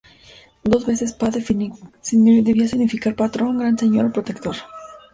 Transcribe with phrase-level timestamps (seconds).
[0.63, 4.55] Dos veces "Pa" debía significar ‘patrón’, ‘gran señor’ o ‘protector’.